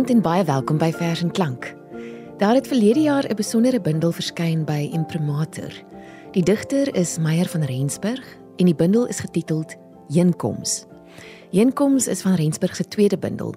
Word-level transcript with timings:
Goeienaand 0.00 0.24
en 0.24 0.32
baie 0.32 0.44
welkom 0.48 0.78
by 0.80 0.86
Vers 0.96 1.20
en 1.20 1.30
Klank. 1.30 1.66
Daar 2.40 2.54
het 2.56 2.66
verlede 2.66 3.00
jaar 3.00 3.26
'n 3.28 3.36
besondere 3.36 3.80
bundel 3.80 4.12
verskyn 4.12 4.64
by 4.64 4.88
Imprimatur. 4.92 5.84
Die 6.32 6.42
digter 6.42 6.94
is 6.94 7.18
Meyer 7.18 7.46
van 7.46 7.62
Rensburg 7.62 8.24
en 8.56 8.64
die 8.64 8.74
bundel 8.74 9.06
is 9.06 9.20
getiteld 9.20 9.76
Heenkoms. 10.08 10.86
Heenkoms 11.50 12.08
is 12.08 12.22
van 12.22 12.34
Rensburg 12.34 12.76
se 12.76 12.88
tweede 12.88 13.18
bundel. 13.18 13.54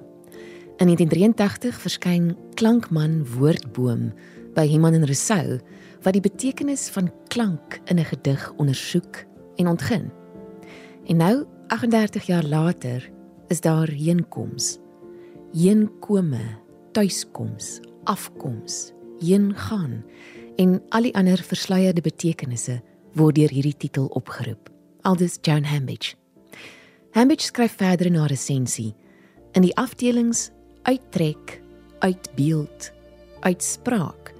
In 0.77 0.85
1983 0.85 1.79
verskyn 1.79 2.35
Klankman 2.53 3.25
Woordboom 3.37 4.13
by 4.53 4.67
Heman 4.67 4.93
en 4.93 5.05
Rousseau 5.05 5.59
wat 6.01 6.13
die 6.13 6.21
betekenis 6.21 6.89
van 6.89 7.11
klank 7.27 7.79
in 7.85 7.99
'n 7.99 8.05
gedig 8.05 8.53
ondersoek 8.57 9.23
en 9.55 9.67
ontgin. 9.67 10.11
En 11.05 11.17
nou, 11.17 11.45
38 11.67 12.25
jaar 12.25 12.45
later, 12.45 13.11
is 13.47 13.61
daar 13.61 13.87
heenkoms. 13.87 14.82
Heenkome, 15.53 16.41
tuiskoms, 16.97 17.79
afkoms, 18.09 18.89
heen 19.21 19.51
gaan 19.53 19.99
en 20.57 20.79
al 20.89 21.05
die 21.05 21.13
ander 21.13 21.37
versleierde 21.45 22.01
betekenisse 22.01 22.79
word 23.13 23.37
deur 23.37 23.53
hierdie 23.53 23.75
titel 23.77 24.07
opgeroep. 24.17 24.71
Aldus 25.05 25.37
Joan 25.45 25.67
Hambidge. 25.69 26.15
Hambidge 27.13 27.45
skryf 27.51 27.77
verder 27.77 28.09
in 28.09 28.17
haar 28.17 28.33
resensie 28.33 28.95
in 29.53 29.61
die 29.67 29.75
afdelings 29.77 30.47
uittrek, 30.89 31.59
uitbeeld, 32.01 32.89
uitspraak. 33.45 34.33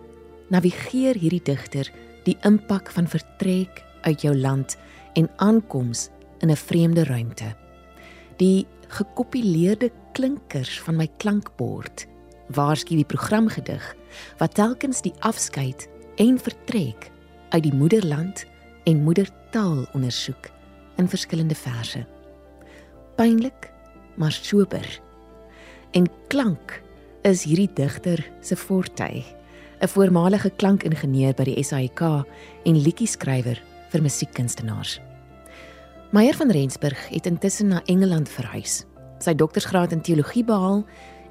Navigeer 0.50 1.22
hierdie 1.22 1.44
digter 1.46 1.94
die 2.26 2.40
impak 2.42 2.90
van 2.90 3.06
vertrek 3.06 3.84
uit 4.02 4.26
jou 4.26 4.34
land 4.34 4.80
en 5.14 5.30
aankoms 5.38 6.10
in 6.42 6.50
'n 6.50 6.58
vreemde 6.58 7.06
ruimte. 7.06 7.54
Die 8.42 8.66
gekopileerde 8.94 9.90
klinkers 10.14 10.78
van 10.86 11.00
my 11.00 11.08
klankbord 11.18 12.06
waarskynlik 12.54 13.08
die 13.08 13.12
programgedig 13.16 13.86
wat 14.38 14.56
telkens 14.60 15.02
die 15.02 15.14
afskeid 15.26 15.88
en 16.22 16.38
vertrek 16.38 17.10
uit 17.50 17.64
die 17.64 17.74
moederland 17.74 18.46
en 18.90 19.04
moedertaal 19.06 19.86
ondersoek 19.94 20.50
in 21.02 21.10
verskillende 21.10 21.56
verse. 21.56 22.04
Pynlik, 23.16 23.72
maar 24.16 24.32
sober. 24.32 24.86
En 25.92 26.10
klank 26.28 26.82
is 27.22 27.46
hierdie 27.48 27.70
digter 27.74 28.22
se 28.42 28.56
forte. 28.56 29.24
'n 29.82 29.88
Voormalige 29.88 30.50
klankingenieur 30.50 31.34
by 31.34 31.44
die 31.44 31.64
SAIK 31.64 32.02
en 32.64 32.78
liedjie-skrywer 32.82 33.62
vir 33.90 34.02
musiekkunstenaars. 34.02 35.00
Meyer 36.14 36.36
van 36.36 36.52
Rensburg 36.52 37.10
het 37.10 37.26
intussen 37.26 37.68
na 37.68 37.82
Engeland 37.86 38.30
verhuis. 38.30 38.84
Sy 39.18 39.34
doktorsgraad 39.34 39.96
in 39.96 40.02
teologie 40.06 40.44
behaal 40.46 40.84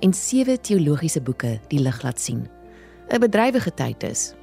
en 0.03 0.11
sewe 0.13 0.57
teologiese 0.59 1.21
boeke 1.23 1.53
die 1.71 1.79
lig 1.79 2.01
laat 2.03 2.19
sien. 2.21 2.49
'n 3.07 3.21
Bedrywige 3.23 3.71
tyd 3.75 4.03
is. 4.03 4.35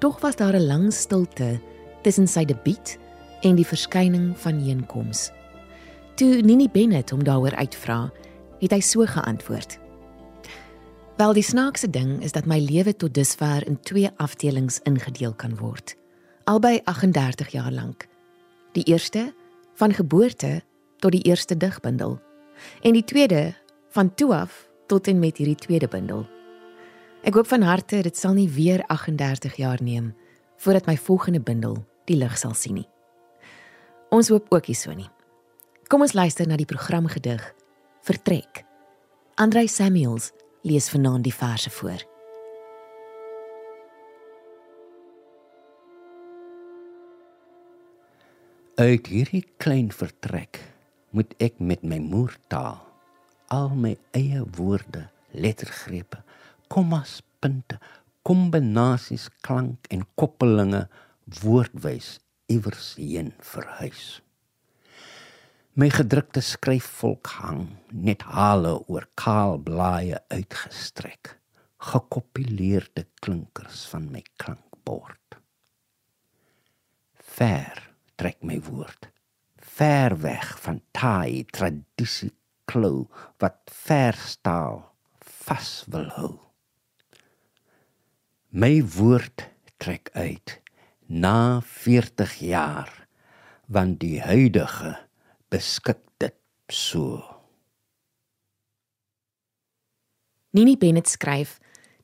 Tog 0.00 0.20
was 0.20 0.36
daar 0.36 0.58
'n 0.58 0.66
lang 0.66 0.92
stilte 0.92 1.60
tussen 2.02 2.26
sy 2.26 2.44
debuut 2.44 2.98
en 3.42 3.54
die 3.54 3.66
verskyning 3.66 4.34
van 4.38 4.58
Heenkoms. 4.58 5.30
Toe 6.14 6.42
Nini 6.42 6.68
Bennett 6.68 7.10
hom 7.10 7.24
daaroor 7.24 7.54
uitvra, 7.54 8.10
het 8.58 8.70
hy 8.72 8.80
so 8.80 9.06
geantwoord: 9.06 9.78
Wel 11.16 11.32
die 11.32 11.46
snaakse 11.46 11.90
ding 11.90 12.22
is 12.22 12.32
dat 12.32 12.46
my 12.46 12.58
lewe 12.58 12.96
tot 12.96 13.14
dusver 13.14 13.66
in 13.66 13.80
twee 13.80 14.10
afdelings 14.16 14.80
ingedeel 14.82 15.34
kan 15.34 15.56
word. 15.56 15.94
Albei 16.44 16.80
38 16.84 17.48
jaar 17.48 17.72
lank. 17.72 18.08
Die 18.72 18.84
eerste 18.84 19.32
van 19.80 19.94
geboorte 19.96 20.60
tot 21.00 21.14
die 21.16 21.24
eerste 21.24 21.56
digbundel 21.56 22.18
en 22.84 22.92
die 22.92 23.04
tweede 23.04 23.54
van 23.96 24.14
toe 24.14 24.34
af 24.34 24.68
tot 24.86 25.08
en 25.08 25.18
met 25.18 25.40
hierdie 25.40 25.56
tweede 25.56 25.88
bundel. 25.88 26.26
Ek 27.24 27.36
hoop 27.36 27.48
van 27.48 27.64
harte 27.64 28.02
dit 28.04 28.16
sal 28.16 28.36
nie 28.36 28.48
weer 28.52 28.84
38 28.92 29.56
jaar 29.56 29.80
neem 29.82 30.12
voordat 30.60 30.86
my 30.86 30.96
volgende 31.00 31.40
bundel 31.40 31.78
die 32.04 32.18
lig 32.20 32.36
sal 32.38 32.52
sien 32.54 32.76
nie. 32.82 32.88
Ons 34.10 34.28
hoop 34.28 34.52
ook 34.52 34.68
hierso 34.68 34.92
nie. 34.92 35.08
Kom 35.88 36.04
ons 36.04 36.16
luister 36.18 36.48
na 36.48 36.60
die 36.60 36.68
programgedig 36.68 37.44
Vertrek. 38.04 38.64
Andrei 39.40 39.68
Samuels 39.68 40.32
lees 40.62 40.90
vanaand 40.92 41.24
die 41.24 41.34
verse 41.34 41.70
voor. 41.70 42.09
Uit 48.78 49.08
hierdie 49.10 49.42
klein 49.58 49.88
vertrek 49.90 50.60
moet 51.10 51.32
ek 51.42 51.56
met 51.58 51.82
my 51.82 51.96
moertaal 51.98 52.78
al 53.50 53.72
my 53.74 53.96
eie 54.14 54.44
woorde, 54.54 55.08
lettergrepe, 55.34 56.20
kommas, 56.70 57.16
punte, 57.42 57.80
kombinasies 58.22 59.26
klank 59.42 59.90
en 59.90 60.06
koppelinge 60.14 60.84
woordwys 61.40 62.20
iewers 62.46 62.92
heen 62.94 63.34
verhuis. 63.42 64.20
My 65.74 65.90
gedrukte 65.90 66.38
skryfvolk 66.44 67.34
hang 67.40 67.66
net 67.90 68.22
hale 68.22 68.76
oor 68.86 69.10
kaal 69.18 69.58
blaaie 69.66 70.22
uitgestrek, 70.30 71.34
gekopileerde 71.90 73.08
klinkers 73.18 73.88
van 73.90 74.10
my 74.14 74.22
klankbord. 74.38 75.40
Ver 77.18 77.89
trek 78.20 78.42
my 78.44 78.58
woord. 78.68 79.08
Ver 79.56 80.12
weg 80.20 80.52
van 80.60 80.82
taai 80.92 81.46
tradisie 81.48 82.34
klou 82.68 83.08
wat 83.40 83.56
verstaal 83.86 84.82
vas 85.46 85.70
wil 85.88 86.08
hou. 86.18 86.34
My 88.52 88.82
woord 88.96 89.46
trek 89.80 90.10
uit 90.12 90.58
na 91.08 91.62
40 91.64 92.34
jaar 92.44 92.92
want 93.70 94.00
die 94.02 94.18
huidige 94.20 94.98
beskik 95.48 96.02
dit 96.20 96.36
so. 96.68 97.22
Nini 100.52 100.76
Bennett 100.76 101.08
skryf 101.08 101.56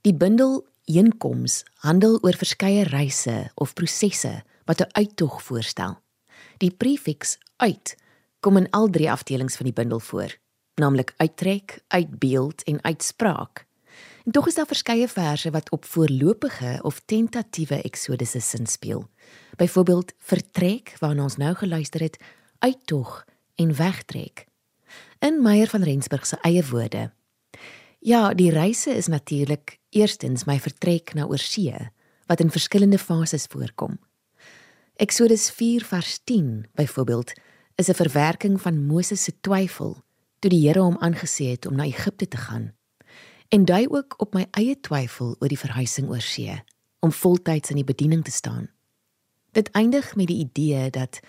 die 0.06 0.14
bundel 0.14 0.62
Heenkoms 0.86 1.64
handel 1.84 2.20
oor 2.22 2.38
verskeie 2.38 2.86
reise 2.88 3.50
of 3.58 3.74
prosesse 3.74 4.38
wat 4.66 4.80
'n 4.80 4.92
uittog 4.94 5.42
voorstel. 5.42 6.05
Die 6.56 6.70
prefiks 6.70 7.38
uit 7.56 7.96
kom 8.40 8.56
in 8.56 8.70
al 8.70 8.88
drie 8.90 9.10
afdelings 9.10 9.56
van 9.56 9.68
die 9.68 9.74
bundel 9.74 10.00
voor, 10.00 10.36
naamlik 10.74 11.14
uittrek, 11.16 11.80
uitbeeld 11.88 12.62
en 12.62 12.82
uitspraak. 12.84 13.66
En 14.24 14.32
tog 14.32 14.46
is 14.46 14.54
daar 14.54 14.66
verskeie 14.66 15.08
verse 15.08 15.50
wat 15.50 15.70
op 15.70 15.84
voorlopige 15.84 16.78
of 16.82 17.02
tentatiewe 17.04 17.82
eksodusse 17.82 18.40
sin 18.40 18.66
speel. 18.66 19.08
Byvoorbeeld 19.56 20.12
vertrek 20.18 20.96
waarna 20.98 21.22
ons 21.22 21.36
nou 21.36 21.54
geluister 21.54 22.00
het, 22.00 22.16
uittog 22.58 23.24
en 23.54 23.76
wegtrek. 23.76 24.46
In 25.18 25.42
Meyer 25.42 25.68
van 25.68 25.82
Rensburg 25.82 26.26
se 26.26 26.36
eie 26.40 26.64
woorde. 26.66 27.10
Ja, 27.98 28.34
die 28.34 28.50
reise 28.50 28.90
is 28.90 29.06
natuurlik 29.06 29.78
eerstens 29.90 30.44
my 30.44 30.58
vertrek 30.60 31.14
na 31.14 31.24
oorsee 31.26 31.90
wat 32.26 32.40
in 32.40 32.50
verskillende 32.50 32.98
fases 32.98 33.46
voorkom. 33.46 33.98
Eksodus 34.96 35.50
4 35.50 35.84
vers 35.84 36.20
10 36.24 36.66
byvoorbeeld 36.74 37.32
is 37.74 37.88
'n 37.88 37.94
verwerking 37.94 38.60
van 38.60 38.86
Moses 38.86 39.22
se 39.22 39.40
twyfel 39.40 40.04
toe 40.38 40.50
die 40.50 40.66
Here 40.66 40.80
hom 40.80 40.96
aangesê 40.98 41.44
het 41.44 41.66
om 41.66 41.74
na 41.74 41.84
Egipte 41.84 42.28
te 42.28 42.36
gaan. 42.36 42.74
En 43.48 43.64
dui 43.64 43.88
ook 43.88 44.14
op 44.16 44.34
my 44.34 44.46
eie 44.50 44.80
twyfel 44.80 45.36
oor 45.38 45.48
die 45.48 45.58
verhuising 45.58 46.08
oor 46.08 46.20
see 46.20 46.62
om 46.98 47.12
voltyds 47.12 47.70
in 47.70 47.76
die 47.76 47.84
bediening 47.84 48.24
te 48.24 48.30
staan. 48.30 48.70
Dit 49.52 49.70
eindig 49.70 50.16
met 50.16 50.26
die 50.26 50.38
idee 50.38 50.90
dat 50.90 51.20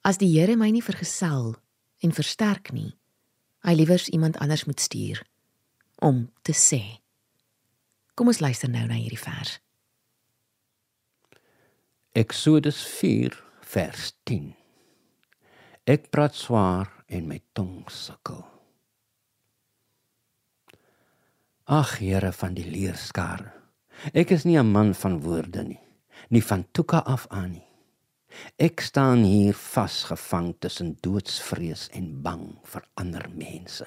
as 0.00 0.16
die 0.16 0.38
Here 0.38 0.56
my 0.56 0.70
nie 0.70 0.84
vergesel 0.84 1.56
en 1.98 2.12
versterk 2.12 2.72
nie, 2.72 2.96
hy 3.58 3.74
liewers 3.74 4.08
iemand 4.08 4.36
anders 4.36 4.64
moet 4.64 4.80
stuur 4.80 5.22
om 5.94 6.32
te 6.42 6.52
sê. 6.52 7.00
Kom 8.14 8.26
ons 8.26 8.38
luister 8.38 8.70
nou 8.70 8.86
na 8.86 8.94
hierdie 8.94 9.18
vers. 9.18 9.60
Eksodus 12.18 12.80
4 12.98 13.30
vers 13.70 14.08
10 14.26 14.48
Ek 15.86 16.08
praat 16.10 16.34
swaar 16.34 16.88
en 17.06 17.28
my 17.30 17.36
tong 17.54 17.84
sukkel. 17.94 18.40
Ag 21.70 21.92
Here 22.00 22.32
van 22.34 22.58
die 22.58 22.66
leerskare. 22.66 23.52
Ek 24.10 24.34
is 24.34 24.48
nie 24.50 24.58
'n 24.58 24.66
man 24.66 24.94
van 24.98 25.20
woorde 25.22 25.62
nie, 25.62 25.78
nie 26.34 26.42
van 26.42 26.66
toeka 26.72 27.04
af 27.06 27.30
aan 27.30 27.52
nie. 27.52 27.68
Ek 28.58 28.80
staan 28.80 29.22
hier 29.22 29.54
vasgevang 29.54 30.54
tussen 30.58 30.96
doodsvrees 31.00 31.88
en 31.92 32.22
bang 32.22 32.58
vir 32.64 32.82
ander 32.96 33.30
mense. 33.30 33.86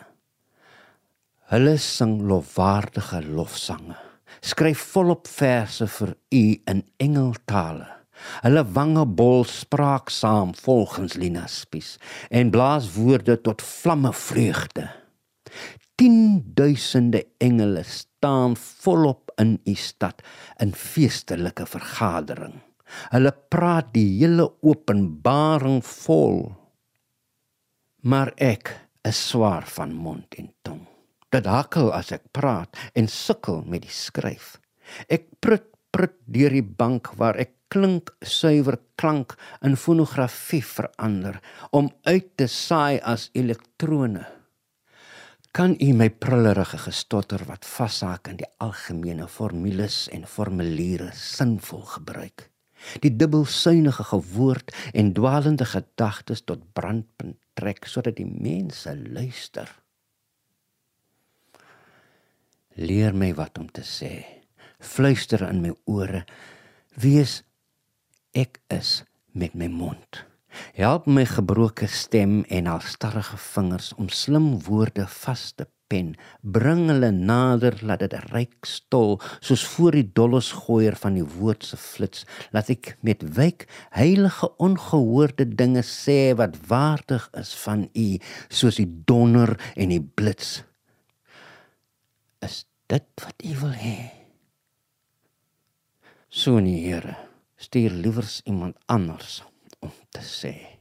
Hulle 1.52 1.78
sing 1.78 2.22
lofwaardige 2.22 3.28
lofsange. 3.28 3.98
Skryf 4.42 4.80
volop 4.94 5.28
verse 5.28 5.88
vir 5.88 6.16
u 6.32 6.62
in 6.66 6.88
engeltale. 6.98 8.01
Hulle 8.42 8.64
wange 8.76 9.06
bol 9.06 9.46
spraaksaam 9.48 10.54
volgens 10.64 11.18
Lina 11.20 11.48
Spies 11.48 11.98
en 12.30 12.52
blaas 12.54 12.92
woorde 12.96 13.38
tot 13.42 13.62
vlamme 13.62 14.14
vreugde. 14.14 14.88
Tienduisende 16.00 17.26
engele 17.38 17.84
staan 17.86 18.56
volop 18.58 19.32
in 19.42 19.60
u 19.66 19.76
stad 19.76 20.22
in 20.62 20.74
feestelike 20.74 21.66
vergadering. 21.66 22.56
Hulle 23.12 23.32
praat 23.32 23.94
die 23.96 24.08
hele 24.20 24.48
openbaring 24.62 25.82
vol. 25.86 26.42
Maar 28.02 28.34
ek 28.42 28.74
is 29.08 29.20
swaar 29.30 29.68
van 29.78 29.94
mond 29.94 30.40
en 30.42 30.50
tong. 30.66 30.82
Dit 31.32 31.48
hakkel 31.48 31.92
as 31.96 32.12
ek 32.12 32.26
praat 32.36 32.76
en 32.98 33.08
sukkel 33.08 33.62
met 33.70 33.86
die 33.86 33.94
skryf. 33.94 34.58
Ek 35.08 35.30
prut 35.40 35.68
prut 35.92 36.16
deur 36.32 36.54
die 36.56 36.64
bank 36.64 37.12
waar 37.20 37.38
ek 37.40 37.52
klink 37.72 38.12
suiwer 38.20 38.78
klank 39.00 39.38
in 39.64 39.78
fonografie 39.80 40.64
verander 40.66 41.40
om 41.72 41.90
uit 42.04 42.30
te 42.36 42.48
saai 42.52 43.00
as 43.00 43.30
elektrone. 43.34 44.26
Kan 45.52 45.76
u 45.80 45.92
my 45.96 46.08
prullerige 46.10 46.78
gestotter 46.80 47.44
wat 47.48 47.68
vashaak 47.68 48.30
in 48.32 48.38
die 48.40 48.48
algemene 48.64 49.28
formules 49.28 50.06
en 50.16 50.24
formuliere 50.28 51.10
sinvol 51.16 51.84
gebruik? 51.96 52.48
Die 53.04 53.12
dubbelsuinige 53.14 54.04
gewoord 54.10 54.72
en 54.94 55.14
dwaalende 55.14 55.68
gedagtes 55.68 56.42
tot 56.48 56.64
brandpunt 56.74 57.38
trek 57.54 57.86
sodat 57.86 58.18
die 58.18 58.28
mense 58.28 58.96
luister. 58.96 59.70
Leer 62.80 63.14
my 63.14 63.34
wat 63.36 63.60
om 63.60 63.68
te 63.70 63.84
sê. 63.86 64.14
Fluister 64.80 65.44
in 65.50 65.62
my 65.62 65.76
ore. 65.86 66.24
Wees 66.96 67.42
ek 68.32 68.62
is 68.72 69.04
met 69.36 69.56
my 69.56 69.68
mond. 69.68 70.24
Help 70.76 71.08
my 71.08 71.24
gebroke 71.28 71.88
stem 71.88 72.42
en 72.52 72.68
alstarrige 72.68 73.38
vingers 73.38 73.92
om 73.96 74.10
slim 74.10 74.58
woorde 74.64 75.06
vas 75.08 75.52
te 75.56 75.68
pen. 75.92 76.14
Bring 76.42 76.88
hulle 76.92 77.12
nader 77.12 77.78
laat 77.84 78.04
dit 78.04 78.16
ryk 78.32 78.68
stol 78.68 79.18
soos 79.40 79.64
voor 79.74 79.96
die 80.00 80.08
dollos 80.20 80.52
gooier 80.64 80.96
van 81.00 81.16
die 81.20 81.28
woord 81.38 81.68
se 81.68 81.80
flits. 81.80 82.26
Laat 82.56 82.72
ek 82.72 82.94
met 83.04 83.24
wyk 83.36 83.68
heilige 83.96 84.52
ongehoorde 84.64 85.48
dinge 85.48 85.84
sê 85.88 86.34
wat 86.40 86.56
waardig 86.72 87.28
is 87.40 87.56
van 87.64 87.88
u 87.92 88.08
soos 88.48 88.80
die 88.80 88.90
donder 89.08 89.58
en 89.76 89.92
die 89.92 90.04
blits. 90.04 90.62
Is 92.44 92.64
dit 92.92 93.08
wat 93.24 93.44
u 93.48 93.58
wil 93.64 93.76
hê? 93.76 93.98
So 96.32 96.60
nie, 96.64 96.80
Here 96.88 97.31
stuur 97.62 97.92
liewers 97.92 98.42
iemand 98.44 98.76
anders 98.86 99.44
om 99.80 99.92
te 100.10 100.22
sê. 100.26 100.81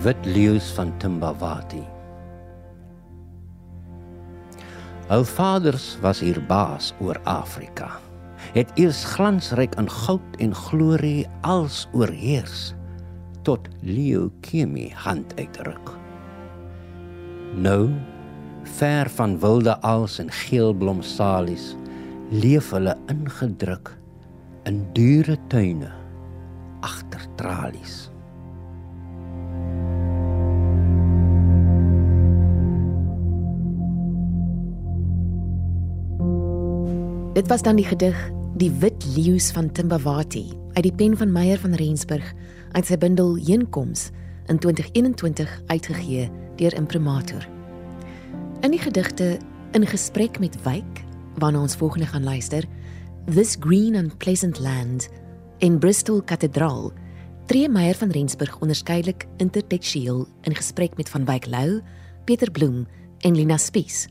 Wit 0.00 0.24
leeu's 0.24 0.70
van 0.72 0.92
Timbawati. 0.96 1.82
Hul 5.10 5.24
vaders 5.24 5.98
was 6.00 6.20
hier 6.24 6.38
baas 6.48 6.94
oor 7.04 7.18
Afrika. 7.28 7.98
Het 8.54 8.70
eers 8.80 9.02
glansryk 9.04 9.74
in 9.76 9.90
goud 9.90 10.36
en 10.38 10.54
glorie 10.54 11.26
als 11.40 11.88
oorheers 11.92 12.72
tot 13.42 13.68
Leo 13.80 14.30
Kimi 14.40 14.90
hand 14.94 15.34
uitruk. 15.36 15.92
Nou, 17.60 17.90
ver 18.78 19.10
van 19.10 19.38
wilde 19.40 19.80
als 19.80 20.18
en 20.18 20.30
geelblom 20.30 21.02
salies, 21.02 21.74
leef 22.30 22.70
hulle 22.70 22.96
ingedruk 23.06 23.92
in 24.64 24.86
dure 24.92 25.36
tuine 25.48 25.90
agter 26.80 27.26
tralies. 27.36 28.09
Dit 37.40 37.48
was 37.48 37.62
dan 37.62 37.76
die 37.76 37.84
gedig 37.84 38.30
Die 38.54 38.70
wit 38.70 39.04
leeu's 39.16 39.46
van 39.50 39.72
Timbawati 39.72 40.52
uit 40.72 40.82
die 40.82 40.92
pen 40.92 41.16
van 41.16 41.32
Meyer 41.32 41.58
van 41.58 41.72
Rensburg 41.72 42.34
uit 42.72 42.84
sy 42.86 42.98
bundel 43.00 43.38
Heenkoms 43.40 44.10
in 44.52 44.58
2021 44.60 45.54
uitgegee 45.72 46.26
deur 46.60 46.76
Imprimatur. 46.76 47.48
In 48.60 48.76
die 48.76 48.82
gedigte 48.82 49.38
In 49.72 49.86
gesprek 49.86 50.36
met 50.38 50.60
Wyk 50.66 51.00
waarna 51.40 51.64
ons 51.64 51.78
volgende 51.80 52.10
gaan 52.12 52.28
luister, 52.28 52.68
This 53.24 53.56
Green 53.60 53.96
and 53.96 54.18
Pleasant 54.18 54.60
Land 54.60 55.08
in 55.64 55.78
Bristol 55.78 56.20
Cathedral, 56.24 56.92
tree 57.46 57.68
Meyer 57.68 57.94
van 57.94 58.10
Rensburg 58.10 58.60
onderskeidelik 58.60 59.26
intertekstueel 59.36 60.26
in 60.42 60.54
gesprek 60.54 60.96
met 60.96 61.08
Van 61.08 61.24
Wyk 61.24 61.46
Lou, 61.46 61.80
Pieter 62.24 62.50
Bloem 62.50 62.86
en 63.18 63.34
Lina 63.34 63.56
Spies. 63.56 64.08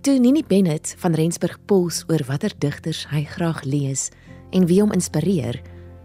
Toe 0.00 0.18
Nini 0.18 0.42
Bennett 0.46 0.94
van 0.98 1.14
Rensburg 1.14 1.58
pols 1.66 2.04
oor 2.06 2.22
watter 2.28 2.52
digters 2.58 3.04
hy 3.10 3.24
graag 3.26 3.64
lees 3.66 4.08
en 4.54 4.66
wie 4.70 4.78
hom 4.82 4.92
inspireer, 4.94 5.58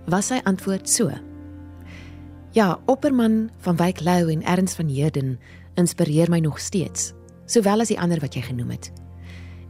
was 0.10 0.32
sy 0.32 0.40
antwoord 0.50 0.90
so: 0.90 1.12
Ja, 2.56 2.80
Opperman 2.86 3.50
van 3.62 3.78
Wyk 3.78 4.02
Lou 4.02 4.32
en 4.32 4.44
Ernst 4.44 4.80
van 4.80 4.90
Heerden 4.90 5.38
inspireer 5.80 6.30
my 6.30 6.40
nog 6.40 6.60
steeds, 6.60 7.14
sowel 7.46 7.82
as 7.82 7.92
die 7.94 8.00
ander 8.00 8.20
wat 8.20 8.36
jy 8.36 8.42
genoem 8.42 8.74
het. 8.74 8.92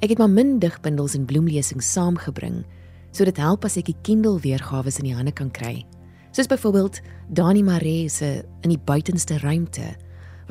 Ek 0.02 0.10
het 0.10 0.22
maar 0.22 0.32
min 0.32 0.60
digbundels 0.60 1.14
en 1.18 1.26
bloemlesings 1.26 1.92
saamgebring, 1.94 2.64
so 3.12 3.26
dit 3.28 3.38
help 3.38 3.66
as 3.66 3.78
ek 3.78 3.92
die 3.92 4.00
Kindle 4.02 4.40
weergawe 4.42 4.90
in 4.98 5.10
die 5.12 5.16
hande 5.18 5.34
kan 5.36 5.52
kry. 5.52 5.86
Soos 6.32 6.48
byvoorbeeld 6.48 7.02
Dani 7.30 7.62
Maree 7.64 8.10
se 8.10 8.46
in 8.64 8.72
die 8.72 8.80
buitenste 8.80 9.38
ruimte 9.44 9.92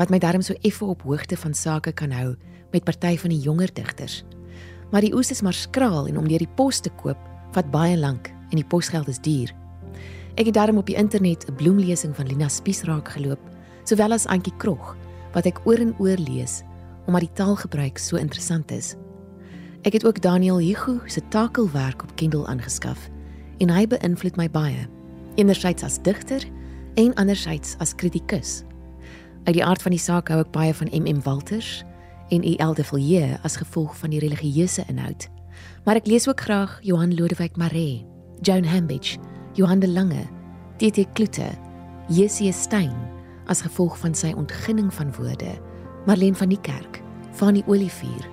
wat 0.01 0.09
my 0.09 0.19
darm 0.19 0.41
so 0.41 0.57
effe 0.65 0.87
op 0.89 1.03
hoogte 1.05 1.37
van 1.37 1.55
sake 1.55 1.93
kan 1.93 2.13
hou 2.17 2.33
met 2.73 2.87
party 2.89 3.19
van 3.21 3.35
die 3.35 3.43
jonger 3.45 3.69
digters. 3.77 4.23
Maar 4.91 5.05
die 5.05 5.13
oes 5.15 5.31
is 5.31 5.43
maar 5.45 5.57
skraal 5.57 6.09
en 6.09 6.17
om 6.19 6.29
deur 6.29 6.41
die 6.41 6.55
pos 6.57 6.81
te 6.81 6.91
koop 7.03 7.21
vat 7.53 7.69
baie 7.71 7.99
lank 7.99 8.31
en 8.49 8.57
die 8.57 8.67
posgeld 8.67 9.11
is 9.13 9.21
duur. 9.21 9.53
Ek 10.41 10.49
het 10.49 10.57
daarom 10.57 10.81
op 10.81 10.87
die 10.89 10.97
internet 10.97 11.45
'n 11.49 11.55
bloemlesing 11.55 12.17
van 12.17 12.27
Lina 12.27 12.49
Spies 12.49 12.83
raak 12.83 13.09
geloop, 13.09 13.41
sowel 13.85 14.13
as 14.13 14.27
Antjie 14.27 14.57
Krog 14.57 14.97
wat 15.35 15.47
ek 15.47 15.61
oor 15.67 15.79
en 15.79 15.95
oor 15.99 16.17
lees 16.17 16.63
omdat 17.07 17.21
die 17.21 17.33
taalgebruik 17.33 17.99
so 17.99 18.17
interessant 18.17 18.71
is. 18.71 18.95
Ek 19.83 19.93
het 19.93 20.05
ook 20.05 20.23
Daniel 20.23 20.59
Hugo 20.59 21.01
se 21.07 21.21
takelwerk 21.29 22.03
op 22.03 22.17
Kindle 22.17 22.47
aangeskaf 22.47 23.11
en 23.59 23.69
hy 23.71 23.87
beïnvloed 23.87 24.37
my 24.37 24.51
baie, 24.51 24.89
enerzijds 25.35 25.83
as 25.83 25.99
digter 26.03 26.45
en 26.95 27.15
anderzijds 27.15 27.77
as 27.79 27.95
kritikus. 27.95 28.65
Uit 29.45 29.55
die 29.57 29.65
aard 29.65 29.83
van 29.83 29.95
die 29.95 30.01
saak 30.01 30.29
hou 30.29 30.41
ek 30.43 30.53
baie 30.53 30.75
van 30.77 30.91
MM 30.93 31.23
Walters 31.25 31.81
en 32.31 32.45
E.L. 32.45 32.75
de 32.75 32.85
Villiers 32.85 33.41
as 33.43 33.57
gevolg 33.57 33.97
van 33.99 34.13
die 34.13 34.21
religieuse 34.21 34.85
inhoud. 34.89 35.29
Maar 35.85 36.01
ek 36.01 36.07
lees 36.07 36.29
ook 36.29 36.41
graag 36.41 36.79
Johan 36.85 37.15
Lodewyk 37.17 37.57
Maree, 37.57 38.05
Joan 38.45 38.65
Hambidge, 38.65 39.19
Johan 39.57 39.81
de 39.81 39.89
Lange, 39.89 40.29
T.T. 40.77 41.07
Kloete, 41.13 41.49
J.C. 42.09 42.53
Stein 42.53 42.95
as 43.51 43.65
gevolg 43.65 43.97
van 43.99 44.15
sy 44.15 44.31
ontginning 44.37 44.93
van 44.95 45.13
woorde, 45.17 45.57
Marlene 46.07 46.37
van 46.39 46.53
die 46.53 46.61
Kerk, 46.61 47.01
Fanny 47.33 47.65
Olivier. 47.67 48.29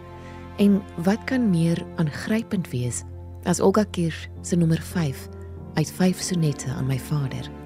En 0.61 0.81
wat 1.07 1.23
kan 1.29 1.49
meer 1.49 1.81
aangrypend 1.97 2.69
wees 2.69 3.03
as 3.47 3.61
Olga 3.63 3.85
Kirsch 3.91 4.27
se 4.41 4.55
nommer 4.55 4.81
5 4.81 5.27
uit 5.73 5.91
5 5.91 6.21
sonette 6.21 6.69
aan 6.69 6.87
my 6.87 6.99
vader? 6.99 7.56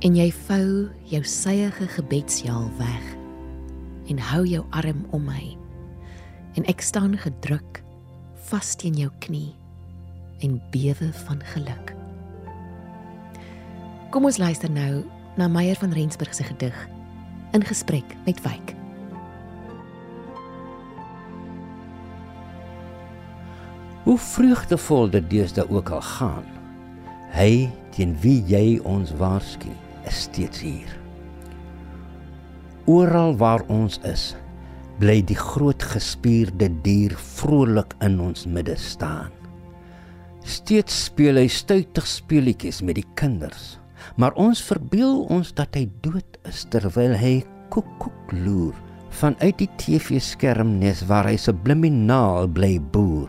En 0.00 0.14
jy 0.16 0.30
vou 0.32 0.88
jou 1.10 1.20
syeige 1.28 1.84
gebedsjaal 1.92 2.70
weg 2.78 3.08
en 4.08 4.20
hou 4.30 4.46
jou 4.48 4.62
arm 4.72 5.02
om 5.12 5.26
my. 5.28 5.42
En 6.56 6.64
ek 6.72 6.80
staan 6.80 7.18
gedruk 7.20 7.82
vas 8.48 8.70
teen 8.80 8.96
jou 8.96 9.10
knie 9.20 9.50
en 10.40 10.56
bewe 10.72 11.10
van 11.26 11.42
geluk. 11.52 11.92
Kom 14.10 14.24
ons 14.24 14.40
luister 14.40 14.72
nou 14.72 15.02
na 15.36 15.50
Meyer 15.52 15.76
van 15.76 15.92
Rensburg 15.92 16.32
se 16.34 16.48
gedig 16.48 16.78
in 17.52 17.66
gesprek 17.68 18.16
met 18.24 18.40
Wyk. 18.40 18.72
Hoe 24.08 24.16
vreugdevol 24.18 25.12
dit 25.12 25.30
deesdae 25.30 25.68
ook 25.68 25.92
al 25.92 26.02
gaan. 26.16 26.48
Hy 27.36 27.68
teen 27.94 28.16
wie 28.24 28.40
jy 28.48 28.80
ons 28.88 29.12
waarsku, 29.20 29.68
is 30.08 30.24
steeds 30.28 30.62
hier. 30.64 30.92
Oral 32.90 33.36
waar 33.40 33.64
ons 33.68 33.98
is, 34.08 34.34
bly 35.00 35.20
die 35.24 35.38
groot 35.38 35.82
gespierde 35.92 36.70
dier 36.84 37.14
vrolik 37.40 37.94
in 38.04 38.18
ons 38.20 38.46
midde 38.46 38.76
staan. 38.80 39.32
Steeds 40.44 41.06
speel 41.06 41.36
hy 41.40 41.46
stuitig 41.52 42.06
speletjies 42.08 42.80
met 42.84 42.96
die 42.98 43.06
kinders, 43.20 43.78
maar 44.16 44.36
ons 44.40 44.62
verbeel 44.64 45.26
ons 45.32 45.52
dat 45.56 45.76
hy 45.76 45.86
dood 46.04 46.40
is 46.48 46.64
terwyl 46.72 47.12
hy 47.16 47.40
koekoek 47.70 48.32
loer 48.44 48.76
vanuit 49.20 49.58
die 49.58 49.68
TV-skermnes 49.80 51.04
waar 51.10 51.28
hy 51.28 51.36
subliminaal 51.40 52.48
bly 52.54 52.76
boer 52.94 53.28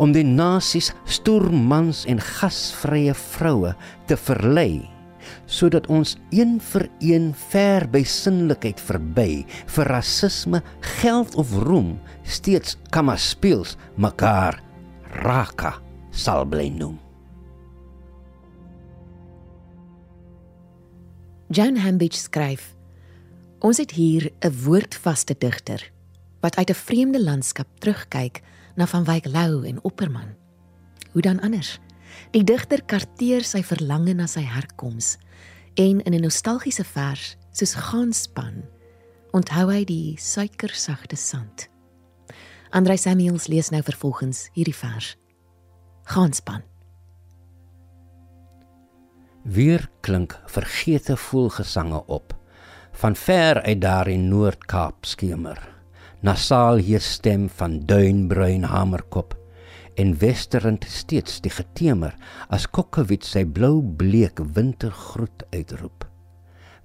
om 0.00 0.14
die 0.14 0.26
nasies 0.26 0.90
stoermans 1.06 2.02
en 2.10 2.22
gasvrye 2.24 3.14
vroue 3.16 3.74
te 4.10 4.18
verlei 4.18 4.82
sodat 5.50 5.88
ons 5.90 6.14
een 6.30 6.58
vir 6.70 6.86
een 7.02 7.30
ver 7.50 7.86
by 7.90 8.04
sinlikheid 8.06 8.80
verby 8.80 9.42
vir 9.74 9.90
rasisme, 9.90 10.62
geld 11.00 11.34
of 11.34 11.52
roem 11.66 11.96
steeds 12.22 12.78
kama 12.94 13.16
speels 13.18 13.76
mekaar 13.98 14.60
raka 15.24 15.74
sal 16.14 16.46
bly 16.46 16.68
noem. 16.70 16.98
Jan 21.50 21.80
Hambidge 21.82 22.20
skryf: 22.20 22.76
Ons 23.58 23.78
het 23.82 23.90
hier 23.90 24.30
'n 24.40 24.54
woordvaste 24.64 25.34
digter 25.38 25.90
wat 26.40 26.56
uit 26.56 26.70
'n 26.70 26.74
vreemde 26.74 27.22
landskap 27.22 27.66
terugkyk 27.78 28.42
na 28.76 28.86
Van 28.86 29.04
Wyk 29.04 29.26
Lou 29.26 29.66
en 29.66 29.82
Opperman. 29.84 30.34
Hoe 31.12 31.22
dan 31.22 31.40
anders? 31.40 31.78
Die 32.30 32.44
digter 32.44 32.82
karteer 32.82 33.44
sy 33.44 33.62
verlange 33.62 34.14
na 34.14 34.26
sy 34.26 34.42
herkoms 34.42 35.18
en 35.80 36.00
in 36.04 36.14
'n 36.14 36.20
nostalgiese 36.20 36.84
vers 36.84 37.36
soos 37.52 37.74
Gaanspan 37.74 38.64
onthou 39.32 39.70
hy 39.70 39.84
die 39.84 40.16
suikersagte 40.18 41.16
sand. 41.16 41.68
Andrei 42.70 42.96
Samuels 42.96 43.46
lees 43.46 43.70
nou 43.70 43.82
vervolgens 43.82 44.50
hierdie 44.52 44.74
vers. 44.74 45.16
Gaanspan. 46.04 46.62
Weer 49.42 49.88
klink 50.00 50.36
vergete 50.46 51.16
voelgesange 51.16 52.04
op 52.06 52.36
van 52.92 53.16
ver 53.16 53.62
uit 53.62 53.80
daar 53.80 54.08
in 54.08 54.28
Noord-Kaap 54.28 55.04
skemer. 55.04 55.68
Nasaal 56.20 56.76
hier 56.76 57.00
stem 57.00 57.48
van 57.48 57.80
duinbruin 57.86 58.62
hamerkop 58.62 59.39
en 60.00 60.14
westerend 60.18 60.86
steeds 60.88 61.40
die 61.44 61.52
getemer 61.52 62.14
as 62.48 62.64
kokkewit 62.72 63.26
sy 63.26 63.42
blou 63.44 63.80
bleek 63.82 64.40
wintergroet 64.56 65.44
uitroep. 65.52 66.06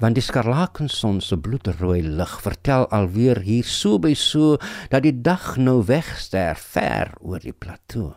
Want 0.04 0.18
die 0.18 0.24
skarlakenson 0.26 1.22
se 1.24 1.38
bloedrooi 1.40 2.02
lig 2.04 2.34
vertel 2.44 2.90
alweer 2.98 3.40
hier 3.46 3.68
so 3.68 4.00
by 4.04 4.12
so 4.20 4.58
dat 4.92 5.06
die 5.06 5.16
dag 5.16 5.54
nou 5.56 5.78
wegster 5.88 6.60
ver 6.60 7.14
oor 7.22 7.40
die 7.40 7.56
plateau. 7.56 8.12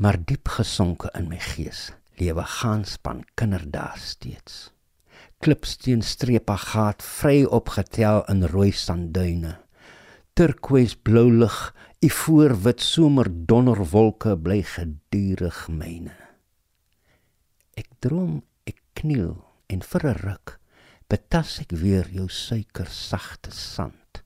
Maar 0.00 0.16
diep 0.16 0.48
gesonke 0.56 1.12
in 1.18 1.28
my 1.28 1.40
gees 1.52 1.90
lewe 2.16 2.46
gaanspan 2.46 3.24
kinderdae 3.36 3.98
steeds. 4.00 4.70
Klipsteen 5.44 6.00
strepe 6.06 6.56
gaat 6.70 7.04
vry 7.04 7.42
opgetel 7.44 8.22
in 8.32 8.46
rooi 8.48 8.70
sandduine 8.72 9.58
turkoois 10.34 10.96
blou 11.06 11.28
lig 11.30 11.58
U 12.04 12.08
voorwit 12.10 12.82
somer 12.84 13.30
donderwolke 13.48 14.34
bly 14.36 14.58
gedurig 14.66 15.60
myne. 15.72 16.12
Ek 17.80 17.88
droom, 18.04 18.42
ek 18.68 18.82
kniel 18.98 19.38
en 19.72 19.80
vir 19.80 20.06
'n 20.10 20.20
ruk 20.26 20.58
betas 21.08 21.60
ek 21.64 21.72
weer 21.72 22.06
jou 22.10 22.28
suiker 22.28 22.90
sagte 22.90 23.50
sand 23.50 24.22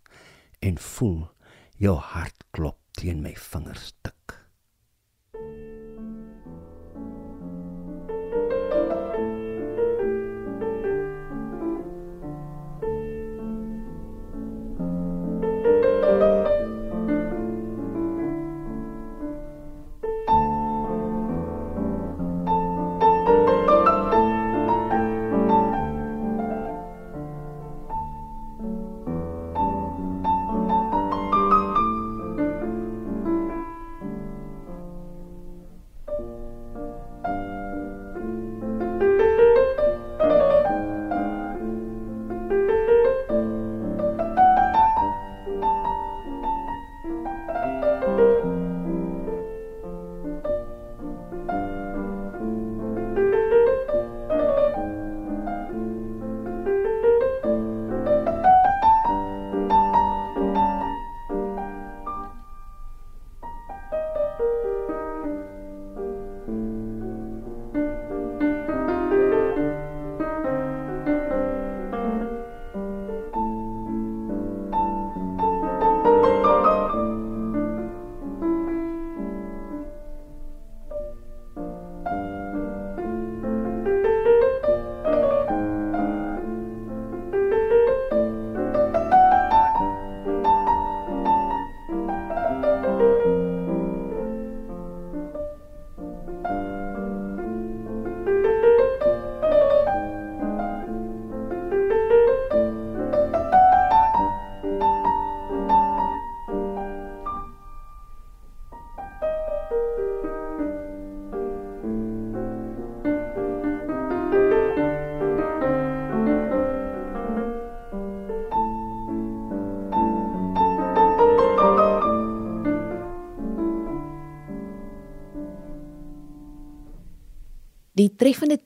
en 0.60 0.78
voel 0.90 1.28
jou 1.76 1.96
hart 1.96 2.44
klop 2.50 2.80
teen 2.98 3.22
my 3.22 3.34
vingerstuk. 3.34 4.17
treffende 4.17 4.17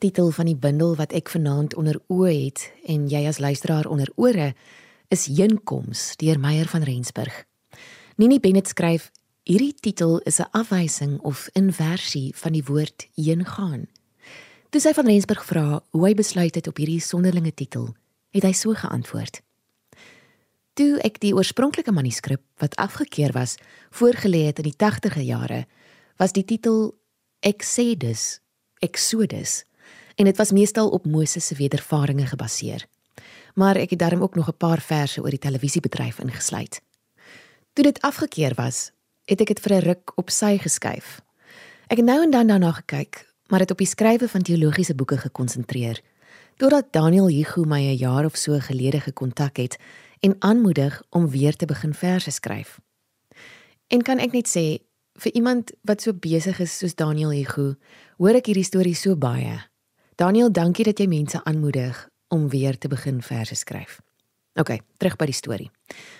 titel 0.02 0.32
van 0.34 0.48
die 0.50 0.58
bundel 0.58 0.96
wat 0.98 1.12
ek 1.14 1.30
vanaand 1.30 1.76
onder 1.78 2.00
oë 2.10 2.30
het 2.34 2.62
en 2.90 3.04
jy 3.06 3.20
as 3.30 3.38
luisteraar 3.38 3.86
onder 3.86 4.10
ore 4.18 4.48
is 5.14 5.28
Heenkoms 5.30 6.16
deur 6.18 6.40
Meyer 6.42 6.66
van 6.66 6.82
Rensburg. 6.82 7.44
Nini 8.18 8.40
Bennett 8.42 8.72
skryf 8.72 9.12
hierdie 9.46 9.74
titel 9.78 10.18
is 10.26 10.40
'n 10.40 10.50
afwysing 10.58 11.20
of 11.22 11.48
inversie 11.54 12.34
van 12.34 12.52
die 12.52 12.64
woord 12.64 13.06
heen 13.14 13.46
gaan. 13.46 13.86
Toe 14.70 14.80
sy 14.80 14.92
van 14.92 15.06
Rensburg 15.06 15.44
vra 15.44 15.82
hoe 15.90 16.06
hy 16.06 16.14
besluit 16.14 16.54
het 16.54 16.66
op 16.66 16.76
hierdie 16.76 17.00
sonderlinge 17.00 17.54
titel, 17.54 17.94
het 18.30 18.42
hy 18.42 18.52
so 18.52 18.74
geantwoord: 18.74 19.40
Toe 20.74 20.98
ek 20.98 21.20
die 21.20 21.34
oorspronklike 21.34 21.92
manuskrip 21.92 22.42
wat 22.56 22.76
afgekeur 22.76 23.32
was, 23.32 23.56
voorgelê 23.90 24.46
het 24.46 24.58
in 24.58 24.72
die 24.72 24.76
80e 24.76 25.22
jare, 25.22 25.66
was 26.16 26.32
die 26.32 26.44
titel 26.44 26.98
Exodus 27.40 28.40
Exodus 28.80 29.64
en 30.14 30.24
dit 30.24 30.36
was 30.36 30.52
meestal 30.52 30.88
op 30.88 31.06
Moses 31.06 31.46
se 31.46 31.54
wedervarings 31.54 32.30
gebaseer. 32.30 32.86
Maar 33.54 33.76
ek 33.76 33.90
het 33.90 33.98
daarom 33.98 34.22
ook 34.22 34.34
nog 34.34 34.48
'n 34.48 34.56
paar 34.56 34.80
verse 34.80 35.20
oor 35.20 35.30
die 35.30 35.38
televisiebedryf 35.38 36.18
ingesluit. 36.18 36.82
Toe 37.72 37.84
dit 37.84 38.00
afgekeur 38.00 38.54
was, 38.54 38.90
het 39.24 39.40
ek 39.40 39.46
dit 39.46 39.60
vir 39.60 39.72
'n 39.72 39.84
ruk 39.84 40.12
op 40.14 40.30
sy 40.30 40.58
geskuif. 40.58 41.20
Ek 41.86 41.96
het 41.96 42.06
nou 42.06 42.22
en 42.22 42.30
dan 42.30 42.46
daarna 42.46 42.72
gekyk, 42.72 43.26
maar 43.46 43.60
het 43.60 43.70
op 43.70 43.78
die 43.78 43.86
skrywe 43.86 44.28
van 44.28 44.42
teologiese 44.42 44.94
boeke 44.94 45.18
gekonsentreer. 45.18 46.00
Totdat 46.56 46.92
Daniel 46.92 47.28
Hugo 47.28 47.64
my 47.64 47.80
'n 47.80 47.96
jaar 47.96 48.24
of 48.24 48.36
so 48.36 48.58
gelede 48.58 49.00
gekontak 49.00 49.56
het 49.56 49.78
en 50.20 50.36
aanmoedig 50.38 51.02
om 51.10 51.28
weer 51.28 51.56
te 51.56 51.66
begin 51.66 51.94
verse 51.94 52.30
skryf. 52.30 52.80
En 53.86 54.02
kan 54.02 54.18
ek 54.18 54.32
net 54.32 54.48
sê, 54.48 54.84
vir 55.14 55.32
iemand 55.32 55.72
wat 55.82 56.02
so 56.02 56.12
besig 56.12 56.60
is 56.60 56.78
soos 56.78 56.94
Daniel 56.94 57.30
Hugo, 57.30 57.74
hoor 58.16 58.34
ek 58.34 58.46
hierdie 58.46 58.64
storie 58.64 58.94
so 58.94 59.16
baie. 59.16 59.71
Daniel, 60.20 60.50
dankie 60.52 60.84
dat 60.84 60.98
jy 61.00 61.06
mense 61.08 61.38
aanmoedig 61.48 61.96
om 62.28 62.48
weer 62.52 62.76
te 62.78 62.88
begin 62.88 63.22
verse 63.24 63.54
skryf. 63.56 64.00
OK, 64.60 64.74
terug 65.00 65.16
by 65.16 65.28
die 65.30 65.36
storie. 65.36 65.70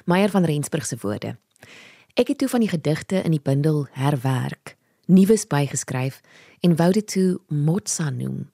Meyer 0.09 0.33
van 0.33 0.47
Rensburg 0.49 0.87
se 0.89 0.97
woorde. 1.03 1.35
Ek 2.17 2.33
het 2.33 2.39
toe 2.41 2.49
van 2.49 2.65
die 2.65 2.71
gedigte 2.73 3.21
in 3.21 3.35
die 3.37 3.43
bundel 3.45 3.85
herwerk, 3.93 4.77
nuus 5.13 5.45
bygeskryf 5.45 6.23
en 6.65 6.77
wou 6.81 6.89
dit 6.97 7.07
toe 7.07 7.41
motsa 7.49 8.09
noem, 8.11 8.49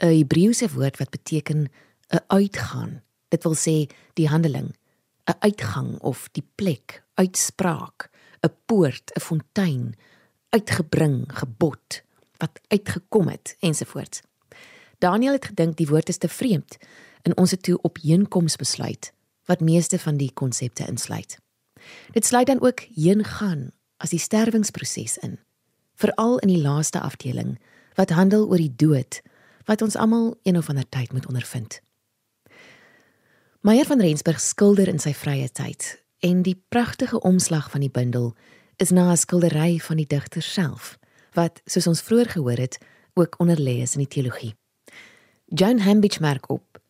'n 0.00 0.14
Hebreëse 0.14 0.68
woord 0.72 0.96
wat 0.96 1.10
beteken 1.10 1.68
'n 2.08 2.24
uitgaan. 2.26 3.02
Dit 3.28 3.42
wil 3.42 3.56
sê 3.56 3.90
die 4.14 4.28
handeling, 4.28 4.72
'n 5.28 5.36
uitgang 5.40 6.00
of 6.00 6.28
die 6.32 6.46
plek, 6.54 7.02
uitspraak, 7.14 8.10
'n 8.40 8.54
poort, 8.66 9.12
'n 9.16 9.20
fontein, 9.20 9.94
uitgebring, 10.48 11.26
gebod, 11.28 12.02
wat 12.38 12.60
uitgekom 12.68 13.28
het 13.28 13.56
ensovoorts. 13.60 14.20
Daniel 14.98 15.32
het 15.32 15.44
gedink 15.44 15.76
die 15.76 15.86
woord 15.86 16.08
is 16.08 16.18
te 16.18 16.28
vreemd 16.28 16.76
en 17.22 17.36
ons 17.36 17.50
het 17.50 17.62
toe 17.62 17.78
op 17.82 17.98
heenkoms 18.02 18.56
besluit 18.56 19.12
wat 19.44 19.60
meeste 19.60 19.98
van 19.98 20.16
die 20.16 20.30
konsepte 20.34 20.86
insluit. 20.86 21.38
Dit 22.12 22.26
sluit 22.26 22.46
dan 22.46 22.60
ook 22.60 22.80
heen 22.94 23.24
gaan 23.24 23.70
as 23.96 24.10
die 24.10 24.18
sterwingsproses 24.18 25.18
in, 25.18 25.38
veral 25.94 26.38
in 26.38 26.48
die 26.48 26.62
laaste 26.62 27.00
afdeling 27.00 27.58
wat 27.94 28.10
handel 28.10 28.48
oor 28.48 28.60
die 28.60 28.74
dood 28.76 29.22
wat 29.64 29.82
ons 29.82 29.96
almal 29.96 30.34
een 30.42 30.56
of 30.56 30.68
ander 30.68 30.88
tyd 30.88 31.12
moet 31.12 31.26
ondervind. 31.26 31.80
Meyer 33.60 33.86
van 33.86 34.00
Rensburg 34.00 34.40
skilder 34.40 34.88
in 34.88 34.98
sy 34.98 35.14
vrye 35.14 35.48
tyd 35.48 36.02
en 36.24 36.42
die 36.42 36.56
pragtige 36.68 37.20
omslag 37.20 37.70
van 37.70 37.80
die 37.80 37.92
bundel 37.92 38.34
is 38.76 38.90
na 38.90 39.10
'n 39.10 39.16
skildery 39.16 39.78
van 39.78 39.96
die 39.96 40.06
digter 40.06 40.42
self 40.42 40.98
wat 41.32 41.60
soos 41.64 41.86
ons 41.86 42.02
vroeër 42.02 42.28
gehoor 42.28 42.56
het 42.58 42.78
ook 43.14 43.36
onderlê 43.42 43.82
is 43.82 43.94
in 43.94 44.06
die 44.06 44.14
teologie. 44.14 44.54
John 45.50 45.78
Hambidge 45.78 46.20
merk 46.20 46.50
op: 46.50 46.80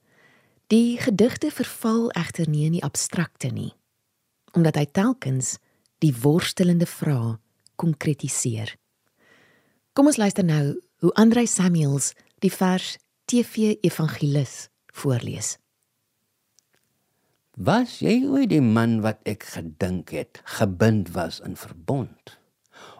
Die 0.66 0.98
gedigte 0.98 1.50
verval 1.50 2.10
egter 2.10 2.48
nie 2.50 2.64
in 2.66 2.72
die 2.72 2.82
abstrakte 2.82 3.52
nie, 3.54 3.72
omdat 4.52 4.74
hy 4.74 4.86
telkens 4.90 5.58
die 6.02 6.10
worstelende 6.22 6.86
vrae 6.86 7.36
konkretiseer. 7.78 8.74
Kom 9.94 10.10
ons 10.10 10.18
luister 10.18 10.44
nou 10.44 10.74
hoe 11.02 11.12
Andrei 11.14 11.46
Samuels 11.46 12.12
die 12.42 12.50
vers 12.50 12.96
TV 13.30 13.78
Evangelis 13.86 14.68
voorlees. 14.90 15.56
Was 17.58 18.00
jy 18.02 18.24
ooit 18.26 18.50
die 18.50 18.62
man 18.62 19.00
wat 19.06 19.22
ek 19.26 19.46
gedink 19.54 20.10
het 20.14 20.42
gebind 20.58 21.14
was 21.14 21.38
in 21.46 21.54
verbond? 21.58 22.37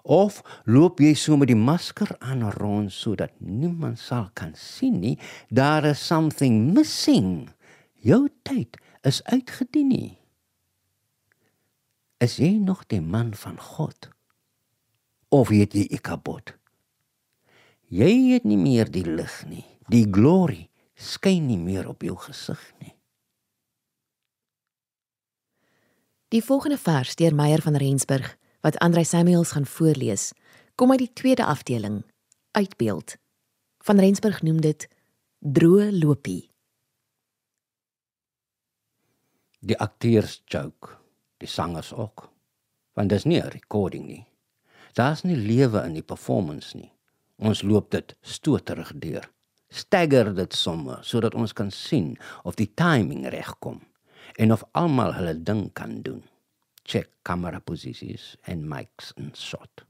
Of 0.03 0.41
loop 0.64 1.01
jy 1.01 1.14
so 1.19 1.37
met 1.37 1.51
die 1.51 1.59
masker 1.59 2.14
aan 2.19 2.45
rond 2.57 2.93
sodat 2.93 3.35
niemand 3.38 4.01
sal 4.01 4.31
kan 4.35 4.55
sien 4.57 5.01
nie, 5.01 5.17
daar 5.49 5.85
is 5.85 6.07
something 6.07 6.73
missing. 6.75 7.51
Jou 8.01 8.29
tyd 8.43 8.79
is 9.03 9.23
uitgedien 9.25 9.93
nie. 9.93 10.14
Is 12.19 12.38
jy 12.43 12.57
nog 12.59 12.87
die 12.91 13.03
man 13.03 13.35
van 13.35 13.59
God? 13.61 14.09
Of 15.29 15.53
weet 15.53 15.77
jy 15.77 15.85
ek 15.93 16.07
kabot? 16.09 16.55
Jy 17.88 18.35
het 18.35 18.45
nie 18.49 18.59
meer 18.61 18.91
die 18.91 19.05
lig 19.07 19.35
nie. 19.49 19.64
Die 19.88 20.05
glorie 20.05 20.69
skyn 20.99 21.47
nie 21.49 21.61
meer 21.61 21.88
op 21.88 22.03
jou 22.05 22.17
gesig 22.21 22.61
nie. 22.83 22.95
Die 26.29 26.43
volgende 26.45 26.77
vers 26.77 27.14
deur 27.17 27.35
Meyer 27.35 27.62
van 27.64 27.79
Rensburg 27.81 28.35
wat 28.61 28.79
Andrei 28.79 29.05
Samuels 29.05 29.51
gaan 29.51 29.66
voorlees, 29.66 30.33
kom 30.75 30.90
uit 30.90 30.99
die 30.99 31.12
tweede 31.12 31.44
afdeling, 31.44 32.03
uitbeeld. 32.51 33.16
Van 33.79 33.99
Rensburg 33.99 34.42
noem 34.42 34.61
dit 34.61 34.88
droë 35.38 35.90
lopie. 35.99 36.51
Die 39.59 39.79
akteurs 39.79 40.42
joke, 40.47 40.97
die 41.42 41.49
sangers 41.49 41.92
ook. 41.92 42.29
Want 42.92 43.09
dis 43.09 43.25
nie 43.25 43.42
'n 43.42 43.49
recording 43.49 44.07
nie. 44.07 44.27
Daar's 44.92 45.23
nie 45.23 45.37
lewe 45.37 45.83
in 45.85 45.92
die 45.92 46.03
performance 46.03 46.77
nie. 46.77 46.92
Ons 47.37 47.62
loop 47.62 47.90
dit 47.90 48.16
stoterig 48.21 48.92
deur. 48.94 49.31
Stagger 49.68 50.35
dit 50.35 50.55
somme 50.55 50.99
sodat 51.01 51.35
ons 51.35 51.53
kan 51.53 51.71
sien 51.71 52.18
of 52.42 52.55
die 52.55 52.75
timing 52.75 53.29
regkom 53.29 53.81
en 54.37 54.53
of 54.53 54.64
almal 54.73 55.14
hulle 55.14 55.42
ding 55.42 55.73
kan 55.73 56.03
doen 56.03 56.25
check 56.88 57.11
kamera 57.22 57.61
posisies 57.61 58.37
en 58.48 58.64
mics 58.68 59.12
en 59.20 59.31
shot. 59.37 59.85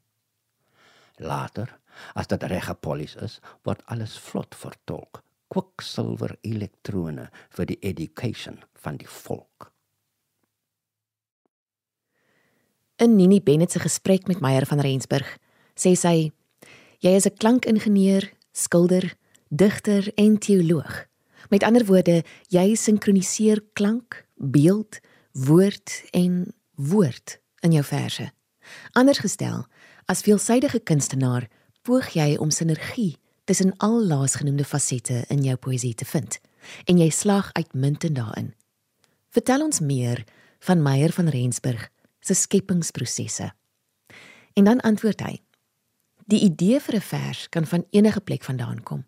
Later, 1.19 1.71
as 2.15 2.29
dit 2.31 2.43
reg 2.51 2.67
gepolis 2.69 3.17
is, 3.23 3.39
word 3.67 3.83
alles 3.91 4.19
vlot 4.29 4.55
vertolk. 4.59 5.23
Kwiksilwer 5.49 6.35
elektrone 6.45 7.31
vir 7.57 7.71
die 7.71 7.79
education 7.87 8.59
van 8.83 8.99
die 9.01 9.09
volk. 9.09 9.71
In 12.99 13.15
Nini 13.17 13.39
Bennett 13.41 13.73
se 13.73 13.81
gesprek 13.81 14.27
met 14.27 14.43
Meyer 14.43 14.67
van 14.67 14.83
Rensburg, 14.83 15.39
sê 15.79 15.95
sy: 15.95 16.33
"Jy 17.01 17.13
is 17.15 17.27
'n 17.27 17.37
klankingenieur, 17.39 18.33
skilder, 18.53 19.15
digter 19.49 20.13
en 20.15 20.39
teoloog. 20.39 21.07
Met 21.49 21.63
ander 21.63 21.85
woorde, 21.85 22.25
jy 22.49 22.75
sinkroniseer 22.75 23.63
klank, 23.73 24.27
beeld, 24.37 25.01
woord 25.33 26.03
en 26.11 26.53
woord 26.79 27.41
in 27.67 27.75
jou 27.75 27.85
verse. 27.85 28.31
Anders 28.93 29.19
gestel, 29.19 29.67
as 30.07 30.23
veelsidige 30.23 30.81
kunstenaar, 30.81 31.49
poog 31.83 32.13
jy 32.15 32.37
om 32.39 32.53
sinergie 32.55 33.17
tussen 33.49 33.75
al 33.83 34.05
laasgenoemde 34.07 34.65
fasette 34.65 35.25
in 35.33 35.43
jou 35.43 35.57
poësie 35.57 35.95
te 35.97 36.07
vind 36.09 36.39
en 36.91 36.99
jy 37.01 37.09
slag 37.15 37.51
uitmuntend 37.57 38.19
daarin. 38.19 38.53
Vertel 39.33 39.65
ons 39.65 39.81
meer 39.81 40.25
van 40.67 40.83
Meyer 40.83 41.13
van 41.15 41.31
Rensburg 41.33 41.89
se 42.21 42.35
skepingsprosesse. 42.35 43.51
En 44.59 44.65
dan 44.65 44.81
antwoord 44.81 45.23
hy: 45.23 45.39
Die 46.27 46.43
idee 46.45 46.81
vir 46.81 46.95
'n 46.97 47.01
vers 47.01 47.49
kan 47.49 47.67
van 47.67 47.87
enige 47.91 48.21
plek 48.21 48.45
vandaan 48.45 48.83
kom. 48.83 49.07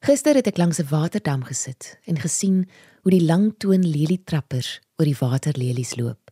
Gister 0.00 0.34
het 0.34 0.46
ek 0.46 0.56
langs 0.56 0.78
'n 0.78 0.88
waterdam 0.88 1.42
gesit 1.42 1.98
en 2.04 2.20
gesien 2.20 2.68
hoe 3.02 3.10
die 3.10 3.24
langtoon 3.24 3.82
lelietrappers 3.82 4.80
oor 4.96 5.06
die 5.06 5.18
waterlelies 5.18 5.96
loop 5.96 6.25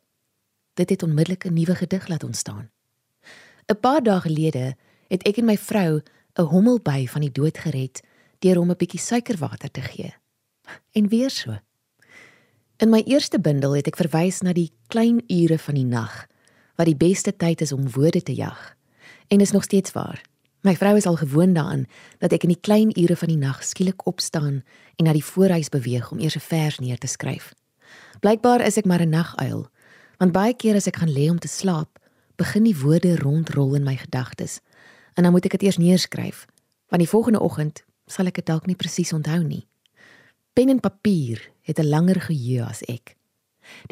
dit 0.75 0.91
het 0.91 1.03
onmiddellik 1.03 1.45
'n 1.45 1.53
nuwe 1.53 1.75
gedig 1.75 2.09
laat 2.09 2.25
ontstaan. 2.25 2.71
'n 3.67 3.81
Paar 3.81 4.03
dae 4.03 4.21
gelede 4.21 4.77
het 5.09 5.23
ek 5.23 5.37
en 5.37 5.45
my 5.45 5.57
vrou 5.57 6.03
'n 6.35 6.43
hommelby 6.43 7.07
van 7.07 7.21
die 7.21 7.33
dood 7.33 7.59
gered 7.59 8.03
deur 8.39 8.57
hom 8.57 8.71
'n 8.71 8.77
bietjie 8.77 9.01
suikerwater 9.01 9.71
te 9.71 9.81
gee. 9.81 10.15
En 10.93 11.09
weer 11.09 11.31
so. 11.31 11.59
In 12.77 12.91
my 12.91 13.03
eerste 13.07 13.41
bundel 13.41 13.77
het 13.77 13.87
ek 13.87 13.97
verwys 13.97 14.41
na 14.41 14.53
die 14.53 14.73
klein 14.87 15.23
ure 15.27 15.59
van 15.59 15.75
die 15.75 15.85
nag 15.85 16.27
wat 16.75 16.87
die 16.87 16.97
beste 16.97 17.37
tyd 17.37 17.61
is 17.61 17.73
om 17.73 17.91
woorde 17.91 18.23
te 18.23 18.35
jag. 18.35 18.75
En 19.29 19.41
is 19.41 19.51
nog 19.51 19.63
steeds 19.63 19.93
waar. 19.93 20.23
My 20.61 20.77
vrou 20.77 20.97
is 20.97 21.07
al 21.07 21.17
gewoond 21.17 21.55
daaraan 21.55 21.87
dat 22.19 22.33
ek 22.33 22.43
in 22.43 22.49
die 22.49 22.61
klein 22.61 22.91
ure 22.99 23.17
van 23.17 23.29
die 23.29 23.39
nag 23.39 23.65
skielik 23.65 24.07
opstaan 24.07 24.65
en 24.97 25.05
na 25.05 25.13
die 25.13 25.25
voorhuis 25.25 25.69
beweeg 25.69 26.11
om 26.11 26.19
eers 26.19 26.37
'n 26.37 26.41
vers 26.41 26.79
neer 26.79 26.99
te 26.99 27.07
skryf. 27.07 27.55
Blykbaar 28.21 28.61
is 28.61 28.77
ek 28.77 28.85
maar 28.85 29.01
'n 29.01 29.09
naguil 29.09 29.69
Want 30.25 30.33
baie 30.33 30.55
keer 30.57 30.79
as 30.79 30.87
ek 30.89 31.03
gaan 31.03 31.11
lê 31.13 31.27
om 31.29 31.37
te 31.37 31.51
slaap, 31.53 31.99
begin 32.41 32.65
die 32.65 32.79
woorde 32.81 33.11
rondrol 33.21 33.75
in 33.77 33.85
my 33.85 33.93
gedagtes. 34.01 34.63
En 35.21 35.27
dan 35.27 35.35
moet 35.37 35.45
ek 35.45 35.59
dit 35.59 35.67
eers 35.67 35.77
neerskryf, 35.77 36.47
want 36.89 37.05
die 37.05 37.11
volgende 37.11 37.43
oggend 37.45 37.83
sal 38.09 38.31
ek 38.31 38.39
dit 38.41 38.47
dalk 38.49 38.65
nie 38.65 38.77
presies 38.81 39.13
onthou 39.13 39.43
nie. 39.45 39.67
Pen 40.57 40.73
en 40.73 40.81
papier 40.81 41.43
het 41.69 41.77
'n 41.77 41.93
langer 41.93 42.23
geheue 42.25 42.65
as 42.65 42.81
ek. 42.89 43.19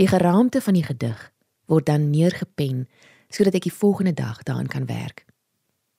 Die 0.00 0.08
geraamte 0.08 0.64
van 0.64 0.72
die 0.72 0.86
gedig 0.88 1.20
word 1.68 1.86
dan 1.86 2.08
neergepen 2.08 2.88
sodat 3.28 3.54
ek 3.54 3.68
die 3.68 3.78
volgende 3.82 4.14
dag 4.16 4.42
daaraan 4.42 4.72
kan 4.72 4.86
werk. 4.86 5.26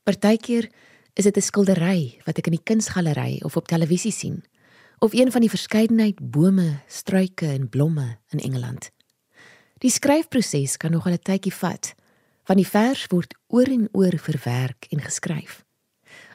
Partykeer 0.04 0.65
is 1.13 1.30
dit 1.30 1.38
'n 1.38 1.41
skildery 1.41 2.17
wat 2.26 2.38
ek 2.38 2.48
in 2.48 2.58
die 2.58 2.65
kunsgalery 2.65 3.39
of 3.46 3.56
op 3.56 3.67
televisie 3.67 4.12
sien 4.12 4.43
of 4.98 5.13
een 5.13 5.32
van 5.32 5.41
die 5.41 5.50
verskeidenheid 5.50 6.32
bome, 6.32 6.82
struike 6.88 7.46
en 7.46 7.69
blomme 7.69 8.17
in 8.30 8.39
Engeland. 8.39 8.89
Die 9.84 9.91
skryfproses 9.91 10.78
kan 10.78 10.91
nog 10.91 11.08
'n 11.08 11.19
tydjie 11.19 11.54
vat, 11.54 11.93
want 12.48 12.60
die 12.60 12.67
vers 12.67 13.08
word 13.08 13.36
oor 13.48 13.67
en 13.67 13.89
oor 13.91 14.17
verwerk 14.17 14.86
en 14.89 15.00
geskryf. 15.00 15.65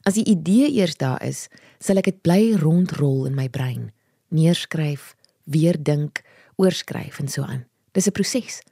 As 0.02 0.14
die 0.14 0.24
idee 0.24 0.72
eers 0.72 0.96
daar 0.96 1.22
is, 1.22 1.48
sal 1.78 1.96
ek 1.96 2.04
dit 2.04 2.20
bly 2.22 2.54
rondrol 2.54 3.26
in 3.26 3.34
my 3.34 3.48
brein, 3.48 3.92
neerskryf, 4.28 5.16
weer 5.44 5.82
dink, 5.82 6.22
oorskryf 6.56 7.18
en 7.18 7.28
so 7.28 7.42
aan. 7.42 7.64
Dis 7.92 8.06
'n 8.06 8.12
proses. 8.12 8.62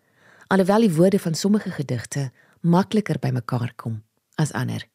Alhoewel 0.49 0.81
die 0.81 0.95
woorde 0.95 1.19
van 1.19 1.35
sommige 1.35 1.71
gedigte 1.71 2.31
makliker 2.61 3.19
bymekaar 3.19 3.73
kom 3.77 4.03
as 4.35 4.53
ander. 4.53 4.87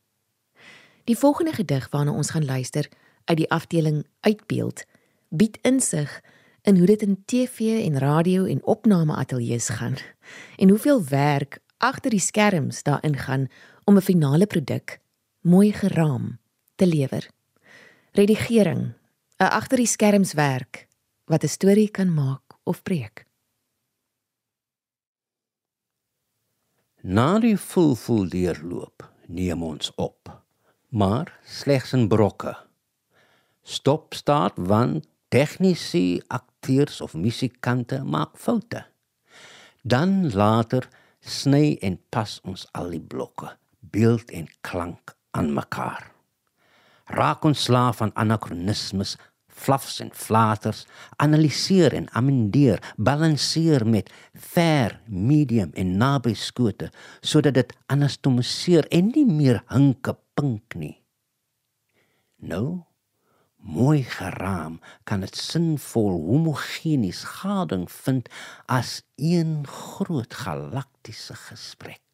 Die 1.05 1.17
volgende 1.17 1.53
gedig 1.53 1.89
waarna 1.89 2.11
ons 2.11 2.29
gaan 2.29 2.45
luister 2.45 2.89
uit 3.25 3.37
die 3.37 3.49
afdeling 3.49 4.05
Uitbeeld 4.19 4.83
bied 5.29 5.57
insig 5.61 6.21
in 6.61 6.77
hoe 6.77 6.85
dit 6.85 7.01
in 7.01 7.23
TV 7.25 7.85
en 7.85 7.97
radio 7.99 8.45
en 8.45 8.63
opname 8.63 9.15
ateljee's 9.15 9.69
gaan 9.69 9.95
en 10.57 10.69
hoeveel 10.69 11.03
werk 11.05 11.59
agter 11.77 12.09
die 12.09 12.19
skerms 12.19 12.83
daarin 12.83 13.17
gaan 13.17 13.47
om 13.83 13.97
'n 13.97 14.01
finale 14.01 14.45
produk 14.45 14.99
mooi 15.41 15.73
geraam 15.73 16.39
te 16.75 16.87
lewer. 16.87 17.29
Redigering, 18.11 18.93
'n 19.37 19.49
agter 19.49 19.77
die 19.77 19.87
skerms 19.87 20.33
werk 20.33 20.87
wat 21.25 21.43
'n 21.43 21.47
storie 21.47 21.89
kan 21.89 22.13
maak 22.13 22.41
of 22.63 22.83
breek. 22.83 23.25
Na 27.01 27.39
die 27.39 27.57
volvol 27.57 28.29
deurloop 28.29 29.11
neem 29.27 29.63
ons 29.63 29.91
op, 29.95 30.43
maar 30.89 31.39
slegs 31.43 31.93
in 31.93 32.07
brokke. 32.07 32.57
Stop 33.61 34.13
staat 34.13 34.53
want 34.55 35.07
tegnisi, 35.27 36.21
akteurs 36.61 37.01
of 37.01 37.13
musikante 37.13 38.03
maak 38.03 38.37
foute. 38.37 38.85
Dan 39.81 40.29
later 40.31 40.87
sny 41.19 41.77
en 41.81 41.97
pas 42.09 42.39
ons 42.45 42.67
al 42.77 42.91
die 42.93 43.01
blokke, 43.01 43.49
beeld 43.79 44.29
en 44.31 44.47
klank 44.61 45.15
aan 45.33 45.53
mekaar. 45.53 46.11
Raak 47.09 47.43
ons 47.45 47.63
slaaf 47.65 47.97
van 47.97 48.13
anakronismes, 48.13 49.17
fluffs 49.49 49.99
en 50.01 50.11
flaters, 50.13 50.85
analiseer 51.17 51.93
en 51.97 52.07
amendeer, 52.13 52.79
balanseer 52.97 53.85
met 53.85 54.09
ver, 54.33 54.99
medium 55.07 55.73
en 55.73 55.97
naby 55.97 56.33
skote 56.37 56.91
sodat 57.21 57.57
dit 57.57 57.73
anastomiseer 57.89 58.87
en 58.93 59.11
nie 59.15 59.25
meer 59.25 59.63
hinke 59.73 60.15
pink 60.37 60.77
nie. 60.77 60.95
Nou 62.37 62.85
mooi 63.61 64.03
geraam 64.03 64.79
kan 65.03 65.21
dit 65.25 65.37
sinvol 65.37 66.17
homogenies 66.27 67.23
gading 67.37 67.85
vind 67.91 68.29
as 68.65 69.01
een 69.15 69.61
groot 69.67 70.33
galaktiese 70.33 71.35
gesprek. 71.47 72.10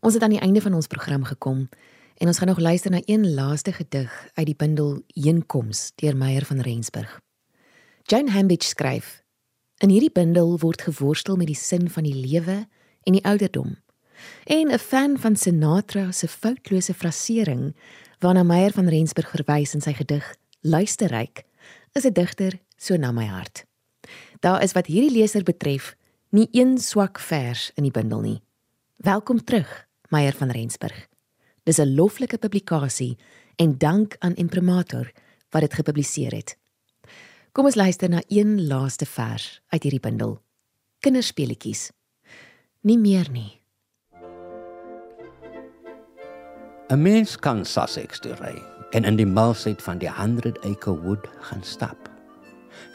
Ons 0.00 0.14
het 0.16 0.22
aan 0.22 0.32
die 0.32 0.40
einde 0.40 0.62
van 0.64 0.72
ons 0.74 0.86
program 0.88 1.24
gekom 1.28 1.66
en 2.16 2.26
ons 2.26 2.38
gaan 2.40 2.48
nog 2.48 2.58
luister 2.58 2.90
na 2.90 3.00
een 3.04 3.34
laaste 3.34 3.72
gedig 3.72 4.28
uit 4.32 4.46
die 4.46 4.56
bundel 4.56 5.02
Heenkoms 5.12 5.92
deur 6.00 6.16
Meyer 6.16 6.44
van 6.44 6.60
Rensburg. 6.60 7.20
Jane 8.08 8.30
Hambidge 8.30 8.68
skryf: 8.68 9.22
In 9.76 9.92
hierdie 9.92 10.12
bundel 10.12 10.58
word 10.58 10.82
geworstel 10.82 11.36
met 11.36 11.46
die 11.52 11.56
sin 11.56 11.90
van 11.90 12.08
die 12.08 12.14
lewe 12.14 12.64
en 13.02 13.12
die 13.12 13.24
ouderdom. 13.24 13.76
En 14.44 14.72
'n 14.72 14.78
fan 14.78 15.18
van 15.18 15.36
Sinatra 15.36 16.12
se 16.12 16.28
foutlose 16.28 16.94
frasering 16.94 17.76
waarna 18.18 18.42
Meyer 18.42 18.72
van 18.72 18.88
Rensburg 18.88 19.30
verwys 19.30 19.74
in 19.74 19.80
sy 19.80 19.92
gedig 19.92 20.36
Luisterryk, 20.60 21.44
is 21.92 22.04
'n 22.04 22.12
digter 22.12 22.58
so 22.76 22.96
na 22.96 23.12
my 23.12 23.26
hart. 23.26 23.64
Daar 24.40 24.62
is 24.62 24.72
wat 24.72 24.86
hierdie 24.86 25.18
leser 25.18 25.42
betref 25.42 25.96
nie 26.30 26.48
een 26.52 26.78
swak 26.78 27.18
vers 27.18 27.70
in 27.74 27.82
die 27.82 27.92
bundel 27.92 28.20
nie. 28.20 28.42
Welkom 28.96 29.44
terug 29.44 29.89
Meyer 30.10 30.34
van 30.34 30.50
Rensburg. 30.50 31.06
Dis 31.62 31.78
'n 31.78 31.94
loflike 31.94 32.38
publikasie 32.38 33.18
en 33.56 33.78
dank 33.78 34.16
aan 34.18 34.34
Imprimatur 34.34 35.12
wat 35.50 35.60
dit 35.60 35.74
gepubliseer 35.74 36.32
het. 36.32 36.56
Kom 37.52 37.64
ons 37.64 37.74
luister 37.74 38.08
na 38.08 38.22
een 38.28 38.66
laaste 38.66 39.06
vers 39.06 39.60
uit 39.68 39.82
hierdie 39.82 40.00
bundel. 40.00 40.42
Kinderspeletjies. 40.98 41.90
Nie 42.80 42.98
meer 42.98 43.30
nie. 43.30 43.60
'n 46.88 47.02
Mens 47.02 47.36
kan 47.36 47.64
Sussex 47.64 48.18
toe 48.18 48.34
ry 48.34 48.56
en 48.90 49.04
in 49.04 49.16
die 49.16 49.26
malsheid 49.26 49.82
van 49.82 49.98
die 49.98 50.10
100 50.10 50.58
acre 50.66 51.00
wood 51.02 51.28
gaan 51.40 51.62
stap. 51.62 51.99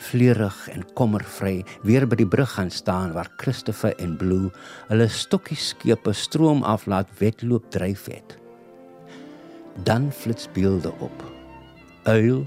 Vleurig 0.09 0.69
en 0.69 0.85
kommervry 0.93 1.63
weer 1.83 2.05
by 2.07 2.15
die 2.15 2.27
brug 2.27 2.51
gaan 2.57 2.71
staan 2.71 3.13
waar 3.13 3.31
Christopher 3.37 3.95
en 3.99 4.17
Blue 4.17 4.51
hulle 4.87 5.07
stokkie 5.07 5.57
skepe 5.57 6.13
stroom 6.13 6.63
af 6.63 6.85
laat 6.85 7.09
wedloop 7.19 7.71
dryf 7.71 8.05
het. 8.05 8.37
Dan 9.83 10.11
flits 10.11 10.47
beelde 10.53 10.93
op. 10.99 11.23
Uil, 12.03 12.45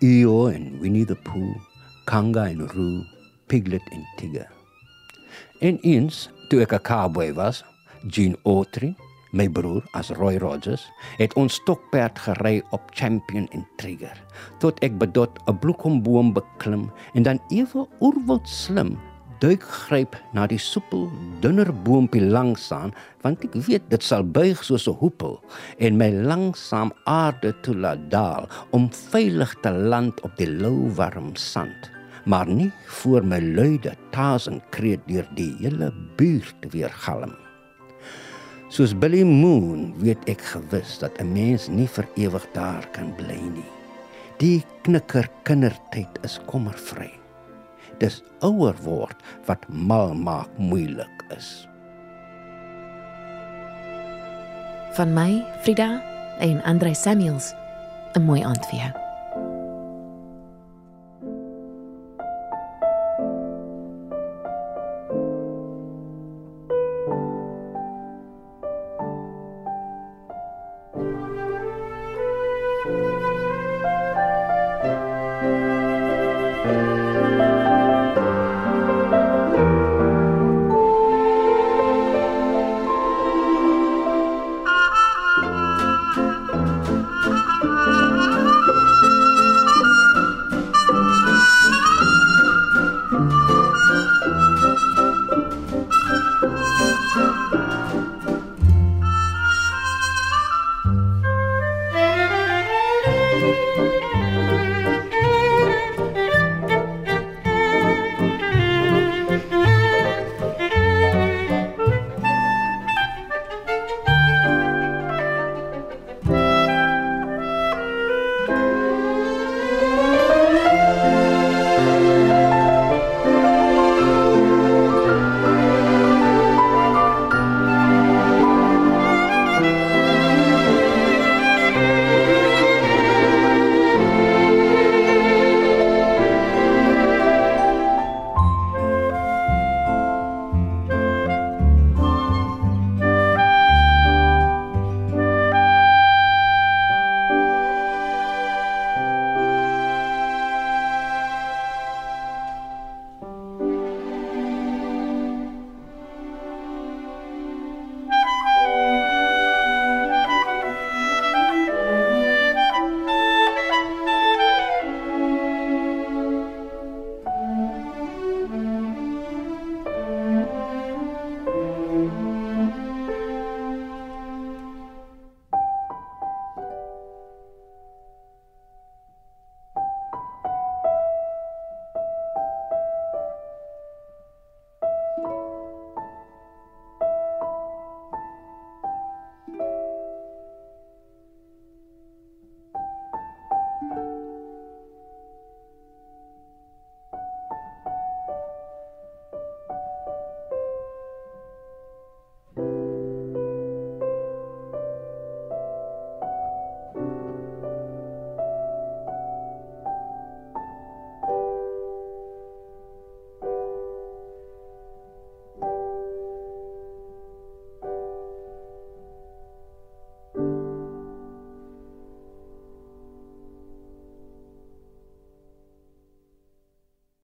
Eo 0.00 0.46
en 0.48 0.80
Winnie 0.80 1.04
the 1.04 1.16
Pooh, 1.16 1.56
Kanga 2.04 2.48
en 2.48 2.68
Roo, 2.68 3.04
Piglet 3.46 3.82
en 3.92 4.04
Tiger. 4.16 4.50
En 5.60 5.78
eens, 5.82 6.28
toe 6.48 6.60
ek 6.60 6.72
'n 6.72 6.82
cowboy 6.82 7.32
was, 7.32 7.64
Gene 8.08 8.36
Autry, 8.44 8.94
my 9.34 9.48
broer 9.50 9.82
as 9.98 10.12
Roy 10.18 10.38
Rogers, 10.38 10.86
het 11.18 11.34
ons 11.40 11.58
stokperd 11.58 12.18
gery 12.26 12.62
op 12.70 12.92
Champion 12.94 13.48
en 13.52 13.66
Trigger, 13.82 14.14
tot 14.62 14.78
ek 14.86 14.94
bedot 14.98 15.38
'n 15.46 15.58
bloekomboom 15.58 16.32
beklim 16.32 16.90
en 17.14 17.22
dan 17.22 17.42
ewe 17.50 17.86
oorwild 18.00 18.48
slim 18.48 18.96
duik 19.44 19.64
gryp 19.66 20.14
na 20.32 20.46
die 20.48 20.60
soepel 20.60 21.08
dunner 21.42 21.68
boontjie 21.84 22.22
langsaan 22.22 22.94
want 23.24 23.42
ek 23.44 23.56
weet 23.66 23.84
dit 23.92 24.02
sal 24.06 24.24
buig 24.24 24.62
soos 24.64 24.86
'n 24.88 24.96
hoepel 25.02 25.36
en 25.78 25.98
my 26.00 26.10
langsaam 26.30 26.92
aarde 27.04 27.52
toe 27.62 27.74
laat 27.74 28.10
daal 28.10 28.48
om 28.70 28.88
veilig 29.12 29.54
te 29.62 29.70
land 29.70 30.20
op 30.22 30.32
die 30.40 30.48
lou 30.48 30.88
warm 30.96 31.34
sand 31.36 31.90
maar 32.24 32.46
nie 32.46 32.72
voor 32.86 33.22
my 33.24 33.40
luide 33.40 33.96
tasen 34.10 34.62
kreet 34.70 35.02
deur 35.06 35.28
die 35.34 35.52
hele 35.60 35.92
buurt 36.16 36.70
weer 36.72 36.92
galm 37.04 37.43
Soos 38.74 38.90
Billy 38.90 39.22
Moon 39.22 39.92
weet 40.02 40.24
ek 40.26 40.40
gewis 40.50 40.96
dat 40.98 41.14
'n 41.22 41.30
mens 41.30 41.68
nie 41.70 41.86
vir 41.86 42.08
ewig 42.18 42.42
daar 42.58 42.82
kan 42.90 43.14
bly 43.14 43.38
nie. 43.38 43.70
Die 44.42 44.64
knikker 44.82 45.30
kindertyd 45.46 46.10
is 46.26 46.40
kommervry. 46.50 47.12
Dis 48.02 48.22
ouer 48.42 48.74
word 48.82 49.14
wat 49.46 49.62
mal 49.68 50.10
maak 50.14 50.50
moeilik 50.58 51.22
is. 51.30 51.68
Van 54.98 55.14
my, 55.14 55.46
Frida 55.62 56.02
en 56.40 56.58
Andre 56.64 56.94
Samuels, 56.94 57.54
'n 58.18 58.26
mooi 58.26 58.42
aand 58.42 58.66
vir 58.66 58.78
jou. 58.78 59.03